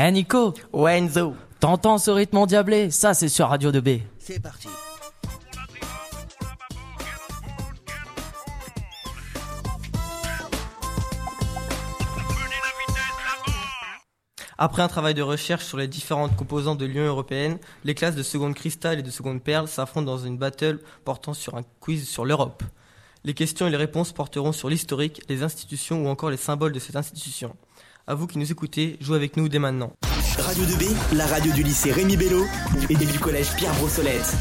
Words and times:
Eh 0.00 0.12
Nico, 0.12 0.54
Ouais 0.72 0.96
Enzo, 0.96 1.34
t'entends 1.58 1.98
ce 1.98 2.12
rythme 2.12 2.36
endiablé? 2.36 2.88
Ça 2.92 3.14
c'est 3.14 3.28
sur 3.28 3.48
Radio 3.48 3.72
2B. 3.72 4.02
c'est 4.20 4.38
parti. 4.38 4.68
Après 14.56 14.82
un 14.82 14.86
travail 14.86 15.14
de 15.14 15.22
recherche 15.22 15.64
sur 15.64 15.78
les 15.78 15.88
différentes 15.88 16.36
composantes 16.36 16.78
de 16.78 16.86
l'Union 16.86 17.06
européenne, 17.06 17.58
les 17.82 17.96
classes 17.96 18.14
de 18.14 18.22
seconde 18.22 18.54
cristal 18.54 19.00
et 19.00 19.02
de 19.02 19.10
seconde 19.10 19.42
perle 19.42 19.66
s'affrontent 19.66 20.06
dans 20.06 20.18
une 20.18 20.38
battle 20.38 20.78
portant 21.04 21.34
sur 21.34 21.56
un 21.56 21.62
quiz 21.80 22.08
sur 22.08 22.24
l'Europe. 22.24 22.62
Les 23.24 23.34
questions 23.34 23.66
et 23.66 23.70
les 23.70 23.76
réponses 23.76 24.12
porteront 24.12 24.52
sur 24.52 24.68
l'historique, 24.68 25.22
les 25.28 25.42
institutions 25.42 26.04
ou 26.04 26.08
encore 26.08 26.30
les 26.30 26.36
symboles 26.36 26.72
de 26.72 26.78
cette 26.78 26.94
institution. 26.94 27.56
À 28.10 28.14
vous 28.14 28.26
qui 28.26 28.38
nous 28.38 28.50
écoutez, 28.50 28.96
jouez 29.02 29.16
avec 29.16 29.36
nous 29.36 29.50
dès 29.50 29.58
maintenant. 29.58 29.92
Radio 30.38 30.64
2B, 30.64 31.14
la 31.14 31.26
radio 31.26 31.52
du 31.52 31.62
lycée 31.62 31.92
Rémi 31.92 32.16
Bello 32.16 32.42
et 32.88 32.94
du 32.94 33.18
collège 33.18 33.54
Pierre 33.54 33.74
Brossolette. 33.74 34.34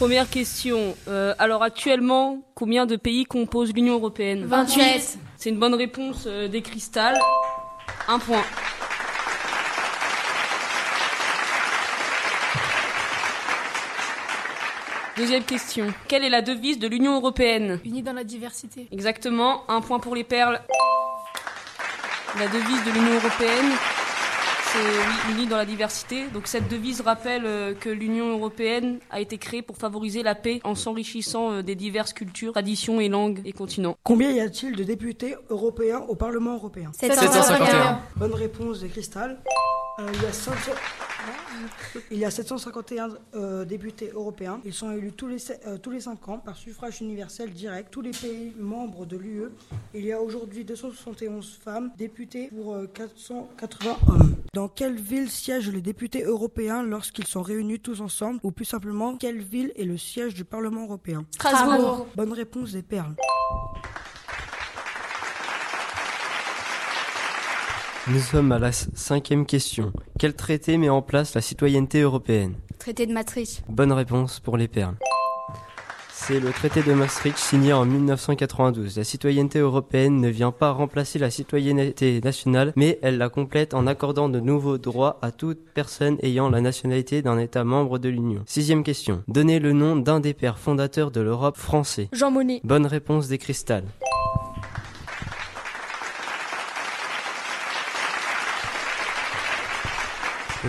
Première 0.00 0.28
question. 0.28 0.96
Euh, 1.06 1.36
alors 1.38 1.62
actuellement, 1.62 2.42
combien 2.56 2.84
de 2.84 2.96
pays 2.96 3.26
composent 3.26 3.72
l'Union 3.72 3.94
européenne? 3.94 4.44
28. 4.46 5.18
C'est 5.36 5.50
une 5.50 5.60
bonne 5.60 5.74
réponse 5.74 6.24
euh, 6.26 6.48
des 6.48 6.62
cristal. 6.62 7.16
Un 8.08 8.18
point. 8.18 8.42
Deuxième 15.16 15.44
question. 15.44 15.94
Quelle 16.08 16.24
est 16.24 16.30
la 16.30 16.42
devise 16.42 16.80
de 16.80 16.88
l'Union 16.88 17.14
européenne? 17.14 17.78
Unis 17.84 18.02
dans 18.02 18.14
la 18.14 18.24
diversité. 18.24 18.88
Exactement. 18.90 19.62
Un 19.68 19.80
point 19.80 20.00
pour 20.00 20.16
les 20.16 20.24
perles. 20.24 20.60
La 22.38 22.48
devise 22.48 22.82
de 22.84 22.90
l'Union 22.92 23.14
européenne, 23.14 23.72
c'est 24.72 24.78
oui, 24.78 25.34
unis 25.34 25.46
dans 25.46 25.58
la 25.58 25.66
diversité. 25.66 26.28
Donc 26.32 26.46
cette 26.46 26.66
devise 26.68 27.02
rappelle 27.02 27.42
euh, 27.44 27.74
que 27.74 27.90
l'Union 27.90 28.30
européenne 28.30 29.00
a 29.10 29.20
été 29.20 29.36
créée 29.36 29.60
pour 29.60 29.76
favoriser 29.76 30.22
la 30.22 30.34
paix 30.34 30.60
en 30.64 30.74
s'enrichissant 30.74 31.52
euh, 31.52 31.62
des 31.62 31.74
diverses 31.74 32.14
cultures, 32.14 32.52
traditions 32.52 33.00
et 33.00 33.10
langues 33.10 33.42
et 33.44 33.52
continents. 33.52 33.96
Combien 34.02 34.30
y 34.30 34.40
a-t-il 34.40 34.74
de 34.76 34.82
députés 34.82 35.36
européens 35.50 36.00
au 36.08 36.14
Parlement 36.14 36.54
européen? 36.54 36.90
751. 36.94 38.00
Bonne 38.16 38.34
réponse 38.34 38.80
des 38.80 38.88
Cristal. 38.88 39.38
Euh, 39.98 40.08
il, 40.14 40.22
y 40.22 40.26
a 40.26 40.32
500 40.32 40.72
il 42.10 42.18
y 42.18 42.24
a 42.24 42.30
751 42.30 43.08
euh, 43.34 43.64
députés 43.64 44.10
européens. 44.14 44.60
Ils 44.64 44.72
sont 44.72 44.90
élus 44.90 45.12
tous 45.12 45.28
les, 45.28 45.38
se- 45.38 45.52
euh, 45.66 45.78
tous 45.78 45.90
les 45.90 46.00
5 46.00 46.28
ans 46.28 46.38
par 46.38 46.56
suffrage 46.56 47.00
universel 47.00 47.50
direct. 47.52 47.88
Tous 47.90 48.00
les 48.00 48.10
pays 48.10 48.52
membres 48.58 49.06
de 49.06 49.16
l'UE. 49.16 49.48
Il 49.94 50.04
y 50.04 50.12
a 50.12 50.20
aujourd'hui 50.20 50.64
271 50.64 51.58
femmes 51.62 51.90
députées 51.96 52.48
pour 52.48 52.74
euh, 52.74 52.86
480 52.92 53.96
hommes. 54.08 54.36
Dans 54.54 54.68
quelle 54.68 54.96
ville 55.00 55.30
siègent 55.30 55.70
les 55.70 55.80
députés 55.82 56.22
européens 56.24 56.82
lorsqu'ils 56.82 57.26
sont 57.26 57.42
réunis 57.42 57.80
tous 57.80 58.00
ensemble? 58.00 58.40
Ou 58.42 58.50
plus 58.50 58.64
simplement, 58.66 59.16
quelle 59.16 59.40
ville 59.42 59.72
est 59.76 59.84
le 59.84 59.96
siège 59.98 60.34
du 60.34 60.44
Parlement 60.44 60.84
européen? 60.84 61.24
Strasbourg. 61.32 62.06
Bonne 62.16 62.32
réponse 62.32 62.72
des 62.72 62.82
perles. 62.82 63.14
Nous 68.08 68.18
sommes 68.18 68.50
à 68.50 68.58
la 68.58 68.72
cinquième 68.72 69.46
question. 69.46 69.92
Quel 70.18 70.34
traité 70.34 70.76
met 70.76 70.88
en 70.88 71.02
place 71.02 71.34
la 71.36 71.40
citoyenneté 71.40 72.00
européenne? 72.00 72.54
Traité 72.80 73.06
de 73.06 73.12
Maastricht. 73.12 73.62
Bonne 73.68 73.92
réponse 73.92 74.40
pour 74.40 74.56
les 74.56 74.66
perles. 74.66 74.96
C'est 76.12 76.40
le 76.40 76.50
traité 76.50 76.82
de 76.82 76.94
Maastricht 76.94 77.38
signé 77.38 77.72
en 77.72 77.84
1992. 77.84 78.96
La 78.96 79.04
citoyenneté 79.04 79.60
européenne 79.60 80.20
ne 80.20 80.28
vient 80.28 80.50
pas 80.50 80.72
remplacer 80.72 81.20
la 81.20 81.30
citoyenneté 81.30 82.20
nationale, 82.24 82.72
mais 82.74 82.98
elle 83.02 83.18
la 83.18 83.28
complète 83.28 83.72
en 83.72 83.86
accordant 83.86 84.28
de 84.28 84.40
nouveaux 84.40 84.78
droits 84.78 85.20
à 85.22 85.30
toute 85.30 85.60
personne 85.72 86.18
ayant 86.22 86.50
la 86.50 86.60
nationalité 86.60 87.22
d'un 87.22 87.38
État 87.38 87.62
membre 87.62 88.00
de 88.00 88.08
l'Union. 88.08 88.42
Sixième 88.46 88.82
question. 88.82 89.22
Donnez 89.28 89.60
le 89.60 89.72
nom 89.72 89.94
d'un 89.94 90.18
des 90.18 90.34
pères 90.34 90.58
fondateurs 90.58 91.12
de 91.12 91.20
l'Europe 91.20 91.56
français. 91.56 92.08
Jean 92.12 92.32
Monnet. 92.32 92.60
Bonne 92.64 92.86
réponse 92.86 93.28
des 93.28 93.38
cristal. 93.38 93.84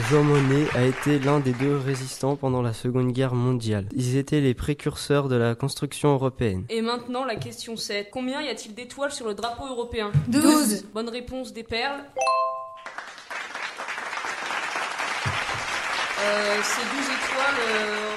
Jean 0.10 0.24
Monnet 0.24 0.66
a 0.74 0.86
été 0.86 1.20
l'un 1.20 1.40
des 1.40 1.52
deux 1.52 1.78
résistants 1.78 2.36
pendant 2.36 2.64
la 2.64 2.74
Seconde 2.74 3.12
Guerre 3.12 3.36
mondiale. 3.36 3.86
Ils 3.96 4.18
étaient 4.18 4.42
les 4.42 4.56
précurseurs 4.56 5.28
de 5.30 5.36
la 5.36 5.54
construction 5.54 6.14
européenne. 6.14 6.66
Et 6.70 6.82
maintenant 6.82 7.26
la 7.26 7.36
question 7.36 7.76
7. 7.76 8.10
Combien 8.12 8.42
y 8.42 8.50
a-t-il 8.50 8.74
d'étoiles 8.74 9.12
sur 9.12 9.28
le 9.28 9.36
drapeau 9.36 9.68
européen 9.68 10.12
12. 10.30 10.86
Bonne 10.96 11.10
réponse 11.10 11.54
des 11.54 11.62
perles. 11.62 12.04
Euh, 16.20 16.58
ces 16.64 16.82
12 16.82 17.06
étoiles 17.06 17.60
euh, 17.60 18.16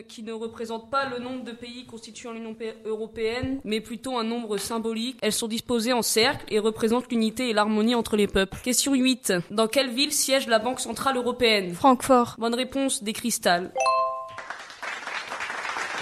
qui 0.00 0.22
ne 0.22 0.32
représentent 0.32 0.90
pas 0.90 1.08
le 1.08 1.18
nombre 1.18 1.44
de 1.44 1.52
pays 1.52 1.84
constituant 1.86 2.32
l'Union 2.32 2.56
européenne, 2.84 3.60
mais 3.64 3.80
plutôt 3.80 4.16
un 4.16 4.24
nombre 4.24 4.56
symbolique. 4.56 5.18
Elles 5.20 5.32
sont 5.32 5.48
disposées 5.48 5.92
en 5.92 6.02
cercle 6.02 6.44
et 6.48 6.58
représentent 6.58 7.10
l'unité 7.10 7.50
et 7.50 7.52
l'harmonie 7.52 7.94
entre 7.94 8.16
les 8.16 8.26
peuples. 8.26 8.56
Question 8.62 8.94
8. 8.94 9.34
Dans 9.50 9.68
quelle 9.68 9.90
ville 9.90 10.12
siège 10.12 10.46
la 10.46 10.58
Banque 10.58 10.80
Centrale 10.80 11.16
Européenne? 11.16 11.74
Francfort. 11.74 12.36
Bonne 12.38 12.54
réponse 12.54 13.02
des 13.02 13.12
cristal. 13.12 13.72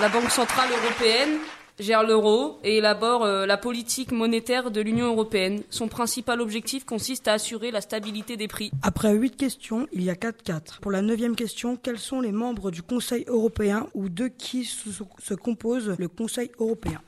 La 0.00 0.08
Banque 0.08 0.30
Centrale 0.30 0.70
Européenne 0.70 1.38
gère 1.80 2.04
l'euro 2.04 2.58
et 2.62 2.76
élabore 2.78 3.24
euh, 3.24 3.46
la 3.46 3.56
politique 3.56 4.12
monétaire 4.12 4.70
de 4.70 4.80
l'Union 4.80 5.06
Européenne. 5.06 5.62
Son 5.70 5.88
principal 5.88 6.40
objectif 6.40 6.84
consiste 6.84 7.26
à 7.26 7.32
assurer 7.32 7.70
la 7.70 7.80
stabilité 7.80 8.36
des 8.36 8.48
prix. 8.48 8.70
Après 8.82 9.12
8 9.12 9.36
questions, 9.36 9.86
il 9.92 10.02
y 10.02 10.10
a 10.10 10.14
4-4. 10.14 10.80
Pour 10.80 10.90
la 10.90 11.02
neuvième 11.02 11.34
question, 11.34 11.76
quels 11.76 11.98
sont 11.98 12.20
les 12.20 12.32
membres 12.32 12.70
du 12.70 12.82
Conseil 12.82 13.24
européen 13.26 13.88
ou 13.94 14.08
de 14.08 14.28
qui 14.28 14.64
se 14.64 15.34
compose 15.34 15.94
le 15.98 16.08
Conseil 16.08 16.50
européen? 16.58 17.00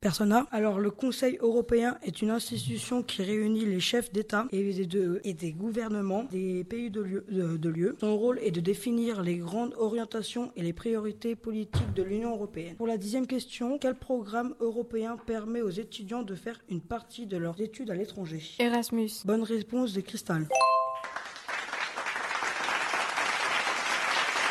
Persona. 0.00 0.46
Alors, 0.52 0.78
le 0.78 0.92
Conseil 0.92 1.38
européen 1.40 1.98
est 2.04 2.22
une 2.22 2.30
institution 2.30 3.02
qui 3.02 3.22
réunit 3.24 3.64
les 3.64 3.80
chefs 3.80 4.12
d'État 4.12 4.46
et, 4.52 4.72
des- 4.72 4.86
de- 4.86 5.20
et 5.24 5.34
des 5.34 5.50
gouvernements 5.52 6.22
des 6.30 6.62
pays 6.62 6.88
de 6.88 7.02
de- 7.28 7.56
de 7.56 7.68
l'UE. 7.68 7.94
Son 7.98 8.16
rôle 8.16 8.38
est 8.38 8.52
de 8.52 8.60
définir 8.60 9.22
les 9.22 9.38
grandes 9.38 9.74
orientations 9.76 10.52
et 10.54 10.62
les 10.62 10.72
priorités 10.72 11.34
politiques 11.34 11.92
de 11.94 12.02
l'Union 12.04 12.30
européenne. 12.30 12.76
Pour 12.76 12.86
la 12.86 12.96
dixième 12.96 13.26
question, 13.26 13.76
quel 13.78 13.96
programme 13.96 14.54
européen 14.60 15.16
permet 15.26 15.62
aux 15.62 15.70
étudiants 15.70 16.22
de 16.22 16.36
faire 16.36 16.60
une 16.68 16.80
partie 16.80 17.26
de 17.26 17.36
leurs 17.36 17.60
études 17.60 17.90
à 17.90 17.94
l'étranger? 17.94 18.40
Erasmus. 18.60 19.10
Bonne 19.24 19.42
réponse 19.42 19.94
des 19.94 20.04
Cristal. 20.04 20.46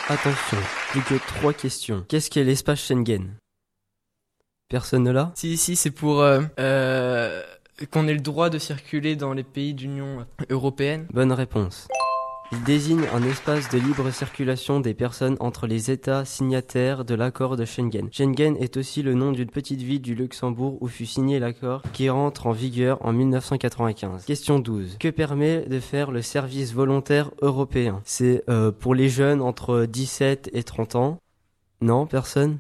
Attention, 0.10 0.58
plus 0.92 1.02
que 1.04 1.16
trois 1.28 1.54
questions. 1.54 2.04
Qu'est-ce 2.10 2.30
qu'est 2.30 2.44
l'espace 2.44 2.80
Schengen? 2.80 3.30
Personne 4.70 5.04
ne 5.04 5.12
l'a 5.12 5.32
Si, 5.36 5.56
si, 5.56 5.78
c'est 5.78 5.92
pour 5.92 6.22
euh, 6.22 6.42
euh, 6.60 7.42
qu'on 7.90 8.06
ait 8.06 8.14
le 8.14 8.20
droit 8.20 8.50
de 8.50 8.58
circuler 8.58 9.16
dans 9.16 9.32
les 9.32 9.44
pays 9.44 9.74
de 9.74 9.84
l'Union 9.84 10.26
européenne. 10.50 11.08
Bonne 11.14 11.32
réponse. 11.32 11.88
Il 12.52 12.62
désigne 12.64 13.06
un 13.14 13.24
espace 13.24 13.70
de 13.70 13.78
libre 13.78 14.12
circulation 14.12 14.82
des 14.82 14.94
personnes 14.94 15.38
entre 15.40 15.68
les 15.68 15.90
États 15.90 16.26
signataires 16.26 17.06
de 17.06 17.16
l'accord 17.16 17.56
de 17.56 17.64
Schengen. 17.64 18.10
Schengen 18.12 18.58
est 18.58 18.76
aussi 18.76 19.04
le 19.04 19.14
nom 19.14 19.32
d'une 19.32 19.50
petite 19.50 19.82
ville 19.82 20.02
du 20.02 20.16
Luxembourg 20.16 20.78
où 20.82 20.88
fut 20.88 21.06
signé 21.06 21.40
l'accord 21.40 21.82
qui 21.94 22.10
rentre 22.10 22.48
en 22.48 22.52
vigueur 22.52 23.06
en 23.06 23.14
1995. 23.14 24.26
Question 24.26 24.60
12. 24.60 24.98
Que 25.00 25.10
permet 25.10 25.62
de 25.62 25.80
faire 25.80 26.12
le 26.12 26.22
service 26.22 26.74
volontaire 26.74 27.32
européen? 27.42 28.02
C'est 28.04 28.44
euh, 28.50 28.74
pour 28.74 28.96
les 28.96 29.08
jeunes 29.08 29.42
entre 29.42 29.86
17 29.86 30.50
et 30.52 30.64
30 30.64 30.96
ans? 30.96 31.20
Non, 31.80 32.06
personne? 32.06 32.60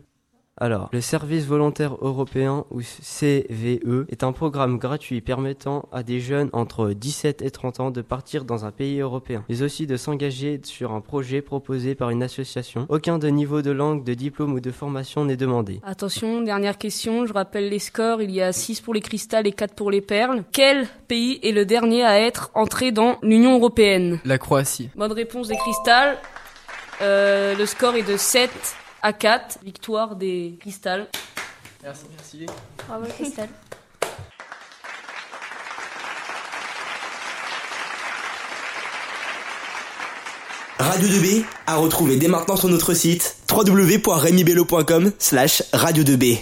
Alors, 0.59 0.89
le 0.91 1.01
service 1.01 1.45
volontaire 1.45 1.95
européen 2.01 2.65
ou 2.71 2.81
CVE 2.81 4.05
est 4.09 4.23
un 4.23 4.31
programme 4.31 4.79
gratuit 4.79 5.21
permettant 5.21 5.87
à 5.91 6.01
des 6.01 6.19
jeunes 6.19 6.49
entre 6.51 6.93
17 6.93 7.43
et 7.43 7.51
30 7.51 7.79
ans 7.79 7.91
de 7.91 8.01
partir 8.01 8.43
dans 8.43 8.65
un 8.65 8.71
pays 8.71 8.99
européen, 8.99 9.43
mais 9.49 9.61
aussi 9.61 9.85
de 9.85 9.97
s'engager 9.97 10.59
sur 10.63 10.93
un 10.93 11.01
projet 11.01 11.43
proposé 11.43 11.93
par 11.93 12.09
une 12.09 12.23
association. 12.23 12.87
Aucun 12.89 13.19
de 13.19 13.27
niveau 13.27 13.61
de 13.61 13.69
langue, 13.69 14.03
de 14.03 14.15
diplôme 14.15 14.53
ou 14.53 14.59
de 14.59 14.71
formation 14.71 15.25
n'est 15.25 15.37
demandé. 15.37 15.79
Attention, 15.83 16.41
dernière 16.41 16.79
question, 16.79 17.27
je 17.27 17.33
rappelle 17.33 17.69
les 17.69 17.79
scores, 17.79 18.23
il 18.23 18.31
y 18.31 18.41
a 18.41 18.51
6 18.51 18.81
pour 18.81 18.95
les 18.95 19.01
cristals 19.01 19.45
et 19.45 19.51
4 19.51 19.75
pour 19.75 19.91
les 19.91 20.01
perles. 20.01 20.43
Quel 20.51 20.87
pays 21.07 21.39
est 21.43 21.51
le 21.51 21.65
dernier 21.65 22.03
à 22.03 22.19
être 22.19 22.49
entré 22.55 22.91
dans 22.91 23.19
l'Union 23.21 23.57
européenne? 23.57 24.19
La 24.25 24.39
Croatie. 24.39 24.89
Bonne 24.95 25.11
réponse 25.11 25.49
des 25.49 25.57
cristals. 25.57 26.17
Euh, 27.03 27.55
le 27.55 27.65
score 27.67 27.93
est 27.93 28.09
de 28.09 28.17
7 28.17 28.49
à 29.01 29.13
4, 29.13 29.59
victoire 29.63 30.15
des 30.15 30.57
cristals. 30.59 31.07
Merci, 31.83 32.05
merci. 32.15 32.45
Bravo 32.87 33.05
Christelle. 33.07 33.49
Radio 40.79 41.07
2B 41.07 41.43
à 41.65 41.75
retrouver 41.75 42.17
dès 42.17 42.27
maintenant 42.27 42.55
sur 42.55 42.69
notre 42.69 42.93
site 42.93 43.37
www.remibello.com 43.51 45.11
slash 45.17 45.63
radio 45.73 46.03
2B. 46.03 46.39